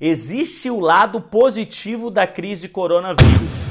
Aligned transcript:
Existe 0.00 0.70
o 0.70 0.78
lado 0.78 1.20
positivo 1.20 2.08
da 2.08 2.24
crise 2.24 2.68
coronavírus. 2.68 3.66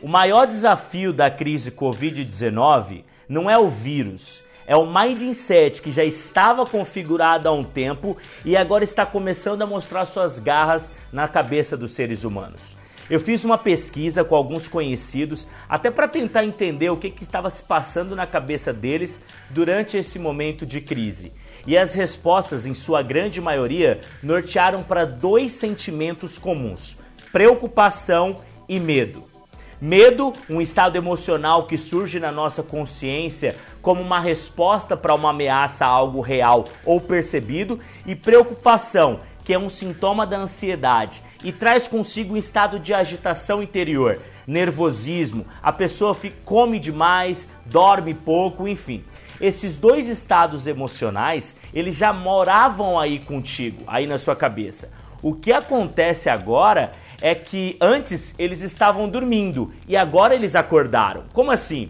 O 0.00 0.06
maior 0.06 0.46
desafio 0.46 1.12
da 1.12 1.28
crise 1.28 1.72
Covid-19 1.72 3.02
não 3.28 3.50
é 3.50 3.58
o 3.58 3.68
vírus, 3.68 4.44
é 4.64 4.76
o 4.76 4.86
mindset 4.86 5.82
que 5.82 5.90
já 5.90 6.04
estava 6.04 6.64
configurado 6.64 7.48
há 7.48 7.52
um 7.52 7.64
tempo 7.64 8.16
e 8.44 8.56
agora 8.56 8.84
está 8.84 9.04
começando 9.04 9.62
a 9.62 9.66
mostrar 9.66 10.06
suas 10.06 10.38
garras 10.38 10.92
na 11.12 11.26
cabeça 11.26 11.76
dos 11.76 11.90
seres 11.90 12.22
humanos. 12.22 12.76
Eu 13.10 13.18
fiz 13.18 13.44
uma 13.44 13.58
pesquisa 13.58 14.22
com 14.22 14.36
alguns 14.36 14.68
conhecidos, 14.68 15.44
até 15.68 15.90
para 15.90 16.06
tentar 16.06 16.44
entender 16.44 16.90
o 16.90 16.96
que, 16.96 17.10
que 17.10 17.24
estava 17.24 17.50
se 17.50 17.64
passando 17.64 18.14
na 18.14 18.24
cabeça 18.24 18.72
deles 18.72 19.20
durante 19.50 19.96
esse 19.96 20.16
momento 20.16 20.64
de 20.64 20.80
crise. 20.80 21.32
E 21.66 21.76
as 21.76 21.92
respostas, 21.92 22.66
em 22.66 22.72
sua 22.72 23.02
grande 23.02 23.40
maioria, 23.40 23.98
nortearam 24.22 24.84
para 24.84 25.04
dois 25.04 25.50
sentimentos 25.50 26.38
comuns: 26.38 26.96
preocupação 27.32 28.42
e 28.68 28.78
medo. 28.78 29.29
Medo, 29.80 30.34
um 30.50 30.60
estado 30.60 30.96
emocional 30.96 31.66
que 31.66 31.78
surge 31.78 32.20
na 32.20 32.30
nossa 32.30 32.62
consciência 32.62 33.56
como 33.80 34.02
uma 34.02 34.20
resposta 34.20 34.94
para 34.94 35.14
uma 35.14 35.30
ameaça 35.30 35.86
a 35.86 35.88
algo 35.88 36.20
real 36.20 36.66
ou 36.84 37.00
percebido, 37.00 37.80
e 38.04 38.14
preocupação, 38.14 39.20
que 39.42 39.54
é 39.54 39.58
um 39.58 39.70
sintoma 39.70 40.26
da 40.26 40.36
ansiedade 40.36 41.22
e 41.42 41.50
traz 41.50 41.88
consigo 41.88 42.34
um 42.34 42.36
estado 42.36 42.78
de 42.78 42.92
agitação 42.92 43.62
interior, 43.62 44.20
nervosismo, 44.46 45.46
a 45.62 45.72
pessoa 45.72 46.14
fica, 46.14 46.36
come 46.44 46.78
demais, 46.78 47.48
dorme 47.64 48.12
pouco, 48.12 48.68
enfim. 48.68 49.02
Esses 49.40 49.78
dois 49.78 50.08
estados 50.08 50.66
emocionais, 50.66 51.56
eles 51.72 51.96
já 51.96 52.12
moravam 52.12 53.00
aí 53.00 53.18
contigo, 53.18 53.82
aí 53.86 54.06
na 54.06 54.18
sua 54.18 54.36
cabeça. 54.36 54.90
O 55.22 55.34
que 55.34 55.52
acontece 55.52 56.28
agora 56.28 56.92
é 57.20 57.34
que 57.34 57.76
antes 57.80 58.34
eles 58.38 58.62
estavam 58.62 59.08
dormindo 59.08 59.72
e 59.86 59.96
agora 59.96 60.34
eles 60.34 60.54
acordaram. 60.54 61.24
Como 61.32 61.50
assim? 61.50 61.88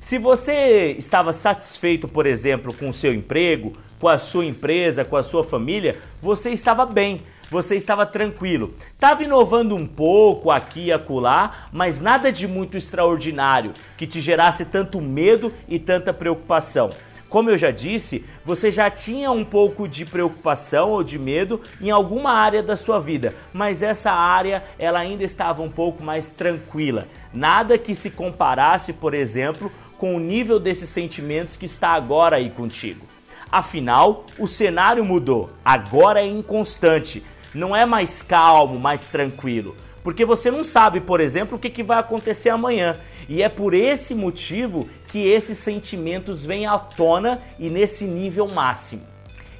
Se 0.00 0.18
você 0.18 0.96
estava 0.98 1.32
satisfeito, 1.32 2.08
por 2.08 2.26
exemplo, 2.26 2.74
com 2.74 2.88
o 2.88 2.92
seu 2.92 3.14
emprego, 3.14 3.74
com 4.00 4.08
a 4.08 4.18
sua 4.18 4.44
empresa, 4.44 5.04
com 5.04 5.16
a 5.16 5.22
sua 5.22 5.44
família, 5.44 5.96
você 6.20 6.50
estava 6.50 6.84
bem, 6.84 7.22
você 7.48 7.76
estava 7.76 8.04
tranquilo. 8.04 8.74
Estava 8.94 9.22
inovando 9.22 9.76
um 9.76 9.86
pouco 9.86 10.50
aqui 10.50 10.86
e 10.86 10.92
acolá, 10.92 11.68
mas 11.70 12.00
nada 12.00 12.32
de 12.32 12.48
muito 12.48 12.76
extraordinário 12.76 13.72
que 13.96 14.06
te 14.06 14.20
gerasse 14.20 14.64
tanto 14.64 15.00
medo 15.00 15.54
e 15.68 15.78
tanta 15.78 16.12
preocupação. 16.12 16.90
Como 17.32 17.48
eu 17.48 17.56
já 17.56 17.70
disse, 17.70 18.26
você 18.44 18.70
já 18.70 18.90
tinha 18.90 19.30
um 19.30 19.42
pouco 19.42 19.88
de 19.88 20.04
preocupação 20.04 20.90
ou 20.90 21.02
de 21.02 21.18
medo 21.18 21.62
em 21.80 21.90
alguma 21.90 22.30
área 22.30 22.62
da 22.62 22.76
sua 22.76 23.00
vida, 23.00 23.34
mas 23.54 23.82
essa 23.82 24.12
área 24.12 24.62
ela 24.78 24.98
ainda 24.98 25.24
estava 25.24 25.62
um 25.62 25.70
pouco 25.70 26.04
mais 26.04 26.30
tranquila. 26.30 27.08
Nada 27.32 27.78
que 27.78 27.94
se 27.94 28.10
comparasse, 28.10 28.92
por 28.92 29.14
exemplo, 29.14 29.72
com 29.96 30.14
o 30.14 30.20
nível 30.20 30.60
desses 30.60 30.90
sentimentos 30.90 31.56
que 31.56 31.64
está 31.64 31.92
agora 31.92 32.36
aí 32.36 32.50
contigo. 32.50 33.06
Afinal, 33.50 34.26
o 34.38 34.46
cenário 34.46 35.02
mudou, 35.02 35.48
agora 35.64 36.20
é 36.20 36.26
inconstante, 36.26 37.24
não 37.54 37.74
é 37.74 37.86
mais 37.86 38.20
calmo, 38.20 38.78
mais 38.78 39.06
tranquilo. 39.06 39.74
Porque 40.02 40.24
você 40.24 40.50
não 40.50 40.64
sabe, 40.64 41.00
por 41.00 41.20
exemplo, 41.20 41.56
o 41.56 41.60
que, 41.60 41.70
que 41.70 41.82
vai 41.82 41.98
acontecer 41.98 42.48
amanhã. 42.48 42.96
E 43.28 43.42
é 43.42 43.48
por 43.48 43.72
esse 43.72 44.14
motivo 44.14 44.88
que 45.08 45.28
esses 45.28 45.58
sentimentos 45.58 46.44
vêm 46.44 46.66
à 46.66 46.78
tona 46.78 47.40
e 47.58 47.70
nesse 47.70 48.04
nível 48.04 48.48
máximo. 48.48 49.02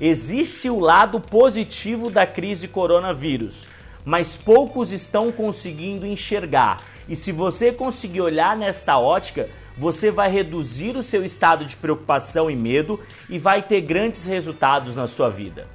Existe 0.00 0.68
o 0.68 0.80
lado 0.80 1.20
positivo 1.20 2.10
da 2.10 2.26
crise 2.26 2.66
coronavírus, 2.66 3.68
mas 4.04 4.36
poucos 4.36 4.90
estão 4.90 5.30
conseguindo 5.30 6.04
enxergar. 6.04 6.82
E 7.08 7.14
se 7.14 7.30
você 7.30 7.70
conseguir 7.72 8.20
olhar 8.20 8.56
nesta 8.56 8.98
ótica, 8.98 9.48
você 9.76 10.10
vai 10.10 10.28
reduzir 10.28 10.96
o 10.96 11.02
seu 11.02 11.24
estado 11.24 11.64
de 11.64 11.76
preocupação 11.76 12.50
e 12.50 12.56
medo 12.56 12.98
e 13.28 13.38
vai 13.38 13.62
ter 13.62 13.80
grandes 13.80 14.24
resultados 14.24 14.96
na 14.96 15.06
sua 15.06 15.30
vida. 15.30 15.68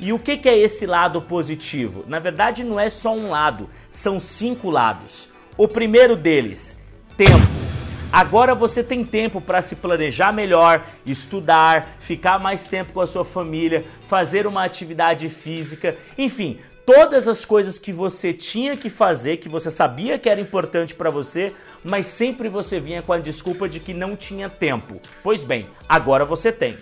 E 0.00 0.12
o 0.12 0.18
que 0.18 0.48
é 0.48 0.56
esse 0.56 0.86
lado 0.86 1.20
positivo? 1.20 2.04
Na 2.06 2.20
verdade, 2.20 2.62
não 2.62 2.78
é 2.78 2.88
só 2.88 3.14
um 3.14 3.30
lado, 3.30 3.68
são 3.90 4.20
cinco 4.20 4.70
lados. 4.70 5.28
O 5.56 5.66
primeiro 5.66 6.14
deles, 6.14 6.78
tempo. 7.16 7.58
Agora 8.12 8.54
você 8.54 8.82
tem 8.82 9.04
tempo 9.04 9.40
para 9.40 9.60
se 9.60 9.76
planejar 9.76 10.32
melhor, 10.32 10.86
estudar, 11.04 11.96
ficar 11.98 12.38
mais 12.38 12.66
tempo 12.66 12.92
com 12.92 13.00
a 13.00 13.06
sua 13.06 13.24
família, 13.24 13.84
fazer 14.02 14.46
uma 14.46 14.64
atividade 14.64 15.28
física, 15.28 15.96
enfim, 16.16 16.58
todas 16.86 17.28
as 17.28 17.44
coisas 17.44 17.78
que 17.78 17.92
você 17.92 18.32
tinha 18.32 18.76
que 18.76 18.88
fazer, 18.88 19.36
que 19.36 19.48
você 19.48 19.70
sabia 19.70 20.18
que 20.18 20.28
era 20.28 20.40
importante 20.40 20.94
para 20.94 21.10
você, 21.10 21.52
mas 21.84 22.06
sempre 22.06 22.48
você 22.48 22.80
vinha 22.80 23.02
com 23.02 23.12
a 23.12 23.18
desculpa 23.18 23.68
de 23.68 23.78
que 23.78 23.92
não 23.92 24.16
tinha 24.16 24.48
tempo. 24.48 25.00
Pois 25.22 25.42
bem, 25.42 25.68
agora 25.86 26.24
você 26.24 26.50
tem. 26.50 26.78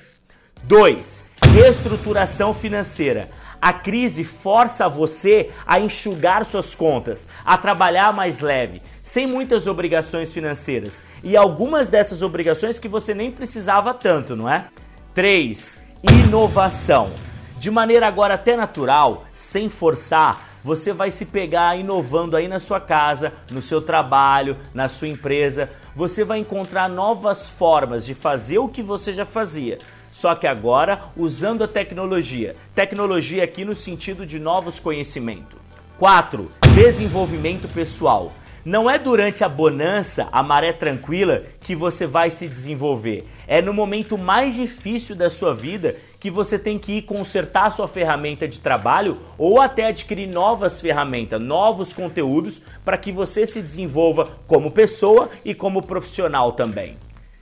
2. 0.62 1.24
Reestruturação 1.56 2.52
financeira. 2.52 3.30
A 3.58 3.72
crise 3.72 4.22
força 4.24 4.90
você 4.90 5.48
a 5.66 5.80
enxugar 5.80 6.44
suas 6.44 6.74
contas, 6.74 7.26
a 7.46 7.56
trabalhar 7.56 8.12
mais 8.12 8.40
leve, 8.40 8.82
sem 9.02 9.26
muitas 9.26 9.66
obrigações 9.66 10.34
financeiras. 10.34 11.02
E 11.24 11.34
algumas 11.34 11.88
dessas 11.88 12.20
obrigações 12.20 12.78
que 12.78 12.88
você 12.88 13.14
nem 13.14 13.30
precisava 13.30 13.94
tanto, 13.94 14.36
não 14.36 14.50
é? 14.50 14.66
3. 15.14 15.78
Inovação. 16.02 17.14
De 17.58 17.70
maneira 17.70 18.06
agora 18.06 18.34
até 18.34 18.54
natural, 18.54 19.24
sem 19.34 19.70
forçar, 19.70 20.46
você 20.62 20.92
vai 20.92 21.10
se 21.10 21.24
pegar 21.24 21.74
inovando 21.74 22.36
aí 22.36 22.48
na 22.48 22.58
sua 22.58 22.80
casa, 22.80 23.32
no 23.50 23.62
seu 23.62 23.80
trabalho, 23.80 24.58
na 24.74 24.90
sua 24.90 25.08
empresa. 25.08 25.70
Você 25.94 26.22
vai 26.22 26.38
encontrar 26.38 26.86
novas 26.86 27.48
formas 27.48 28.04
de 28.04 28.12
fazer 28.12 28.58
o 28.58 28.68
que 28.68 28.82
você 28.82 29.10
já 29.10 29.24
fazia. 29.24 29.78
Só 30.16 30.34
que 30.34 30.46
agora 30.46 30.98
usando 31.14 31.62
a 31.62 31.68
tecnologia. 31.68 32.54
Tecnologia 32.74 33.44
aqui 33.44 33.66
no 33.66 33.74
sentido 33.74 34.24
de 34.24 34.38
novos 34.38 34.80
conhecimentos. 34.80 35.58
4. 35.98 36.50
Desenvolvimento 36.74 37.68
pessoal. 37.68 38.32
Não 38.64 38.88
é 38.88 38.98
durante 38.98 39.44
a 39.44 39.48
bonança, 39.48 40.26
a 40.32 40.42
maré 40.42 40.72
tranquila, 40.72 41.42
que 41.60 41.76
você 41.76 42.06
vai 42.06 42.30
se 42.30 42.48
desenvolver. 42.48 43.28
É 43.46 43.60
no 43.60 43.74
momento 43.74 44.16
mais 44.16 44.54
difícil 44.54 45.14
da 45.14 45.28
sua 45.28 45.52
vida 45.52 45.96
que 46.18 46.30
você 46.30 46.58
tem 46.58 46.78
que 46.78 46.92
ir 46.92 47.02
consertar 47.02 47.70
sua 47.70 47.86
ferramenta 47.86 48.48
de 48.48 48.58
trabalho 48.58 49.18
ou 49.36 49.60
até 49.60 49.84
adquirir 49.84 50.28
novas 50.28 50.80
ferramentas, 50.80 51.38
novos 51.38 51.92
conteúdos 51.92 52.62
para 52.86 52.96
que 52.96 53.12
você 53.12 53.46
se 53.46 53.60
desenvolva 53.60 54.30
como 54.46 54.70
pessoa 54.70 55.28
e 55.44 55.54
como 55.54 55.82
profissional 55.82 56.52
também. 56.52 56.96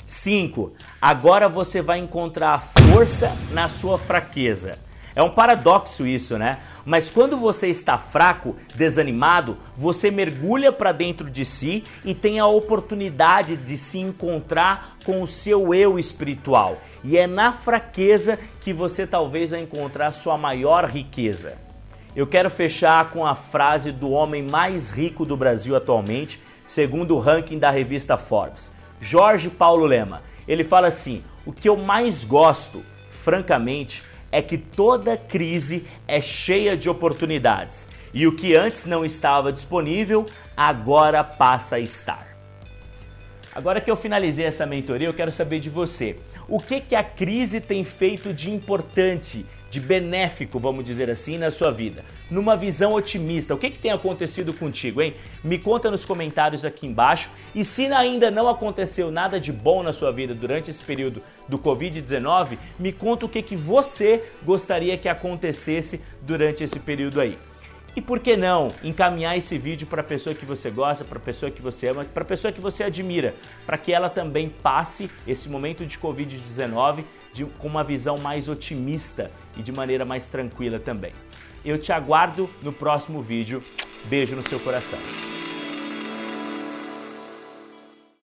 5. 0.06 0.72
Agora 1.00 1.48
você 1.48 1.80
vai 1.80 1.98
encontrar 1.98 2.60
força 2.60 3.36
na 3.50 3.68
sua 3.68 3.98
fraqueza. 3.98 4.78
É 5.16 5.22
um 5.22 5.30
paradoxo 5.30 6.04
isso, 6.06 6.36
né? 6.36 6.58
Mas 6.84 7.10
quando 7.10 7.36
você 7.36 7.68
está 7.68 7.96
fraco, 7.96 8.56
desanimado, 8.74 9.56
você 9.76 10.10
mergulha 10.10 10.72
para 10.72 10.90
dentro 10.90 11.30
de 11.30 11.44
si 11.44 11.84
e 12.04 12.14
tem 12.14 12.40
a 12.40 12.46
oportunidade 12.46 13.56
de 13.56 13.78
se 13.78 13.98
encontrar 13.98 14.96
com 15.04 15.22
o 15.22 15.26
seu 15.26 15.72
eu 15.72 15.98
espiritual. 15.98 16.78
E 17.04 17.16
é 17.16 17.26
na 17.26 17.52
fraqueza 17.52 18.38
que 18.60 18.72
você 18.72 19.06
talvez 19.06 19.52
vai 19.52 19.60
encontrar 19.60 20.10
sua 20.10 20.36
maior 20.36 20.84
riqueza. 20.86 21.56
Eu 22.16 22.26
quero 22.26 22.50
fechar 22.50 23.10
com 23.10 23.26
a 23.26 23.34
frase 23.34 23.92
do 23.92 24.10
homem 24.10 24.42
mais 24.42 24.90
rico 24.90 25.24
do 25.24 25.36
Brasil 25.36 25.76
atualmente, 25.76 26.40
segundo 26.66 27.14
o 27.14 27.20
ranking 27.20 27.58
da 27.58 27.70
revista 27.70 28.16
Forbes, 28.16 28.70
Jorge 29.00 29.50
Paulo 29.50 29.86
Lema. 29.86 30.22
Ele 30.46 30.64
fala 30.64 30.88
assim: 30.88 31.22
"O 31.44 31.52
que 31.52 31.68
eu 31.68 31.76
mais 31.76 32.24
gosto, 32.24 32.84
francamente, 33.08 34.02
é 34.30 34.42
que 34.42 34.58
toda 34.58 35.16
crise 35.16 35.86
é 36.08 36.20
cheia 36.20 36.76
de 36.76 36.90
oportunidades 36.90 37.88
e 38.12 38.26
o 38.26 38.34
que 38.34 38.54
antes 38.54 38.86
não 38.86 39.04
estava 39.04 39.52
disponível 39.52 40.26
agora 40.56 41.22
passa 41.22 41.76
a 41.76 41.80
estar. 41.80 42.28
Agora 43.54 43.80
que 43.80 43.90
eu 43.90 43.96
finalizei 43.96 44.44
essa 44.44 44.66
mentoria, 44.66 45.06
eu 45.06 45.14
quero 45.14 45.30
saber 45.30 45.60
de 45.60 45.70
você. 45.70 46.16
O 46.48 46.60
que, 46.60 46.80
que 46.80 46.96
a 46.96 47.04
crise 47.04 47.60
tem 47.60 47.84
feito 47.84 48.32
de 48.32 48.50
importante 48.50 49.46
de 49.74 49.80
benéfico, 49.80 50.60
vamos 50.60 50.84
dizer 50.84 51.10
assim, 51.10 51.36
na 51.36 51.50
sua 51.50 51.72
vida? 51.72 52.04
Numa 52.30 52.56
visão 52.56 52.92
otimista, 52.92 53.52
o 53.52 53.58
que, 53.58 53.70
que 53.70 53.78
tem 53.78 53.90
acontecido 53.90 54.52
contigo, 54.52 55.02
hein? 55.02 55.16
Me 55.42 55.58
conta 55.58 55.90
nos 55.90 56.04
comentários 56.04 56.64
aqui 56.64 56.86
embaixo. 56.86 57.28
E 57.52 57.64
se 57.64 57.86
ainda 57.86 58.30
não 58.30 58.48
aconteceu 58.48 59.10
nada 59.10 59.40
de 59.40 59.50
bom 59.50 59.82
na 59.82 59.92
sua 59.92 60.12
vida 60.12 60.32
durante 60.32 60.70
esse 60.70 60.80
período 60.80 61.20
do 61.48 61.58
Covid-19, 61.58 62.56
me 62.78 62.92
conta 62.92 63.26
o 63.26 63.28
que, 63.28 63.42
que 63.42 63.56
você 63.56 64.22
gostaria 64.44 64.96
que 64.96 65.08
acontecesse 65.08 66.00
durante 66.22 66.62
esse 66.62 66.78
período 66.78 67.20
aí. 67.20 67.36
E 67.96 68.00
por 68.00 68.18
que 68.18 68.36
não 68.36 68.74
encaminhar 68.82 69.36
esse 69.36 69.56
vídeo 69.56 69.86
para 69.86 70.00
a 70.00 70.04
pessoa 70.04 70.34
que 70.34 70.44
você 70.44 70.68
gosta, 70.68 71.04
para 71.04 71.18
a 71.18 71.22
pessoa 71.22 71.50
que 71.50 71.62
você 71.62 71.88
ama, 71.88 72.04
para 72.04 72.24
a 72.24 72.26
pessoa 72.26 72.52
que 72.52 72.60
você 72.60 72.82
admira, 72.82 73.36
para 73.64 73.78
que 73.78 73.92
ela 73.92 74.10
também 74.10 74.48
passe 74.48 75.08
esse 75.26 75.48
momento 75.48 75.86
de 75.86 75.96
Covid-19 75.98 77.04
com 77.58 77.68
uma 77.68 77.84
visão 77.84 78.16
mais 78.16 78.48
otimista 78.48 79.30
e 79.56 79.62
de 79.62 79.72
maneira 79.72 80.04
mais 80.04 80.26
tranquila 80.26 80.78
também. 80.78 81.12
Eu 81.64 81.78
te 81.78 81.92
aguardo 81.92 82.48
no 82.62 82.72
próximo 82.72 83.22
vídeo. 83.22 83.62
Beijo 84.04 84.36
no 84.36 84.46
seu 84.46 84.60
coração. 84.60 84.98